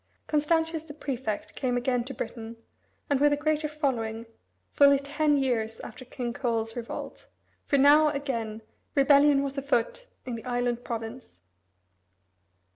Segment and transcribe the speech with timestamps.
[0.25, 2.57] Constantius the prefect came again to Britain,
[3.07, 4.25] and with a greater following,
[4.71, 7.27] fully ten years after King Coel's revolt,
[7.67, 8.63] for now, again,
[8.95, 11.43] rebellion was afoot in the island province.